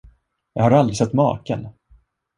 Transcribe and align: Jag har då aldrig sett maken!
Jag 0.53 0.63
har 0.63 0.69
då 0.71 0.75
aldrig 0.77 0.97
sett 0.97 1.13
maken! 1.13 1.67